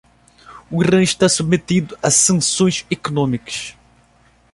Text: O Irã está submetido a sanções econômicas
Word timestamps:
O 0.71 0.81
Irã 0.81 0.99
está 1.03 1.29
submetido 1.29 1.95
a 2.01 2.09
sanções 2.09 2.87
econômicas 2.89 3.77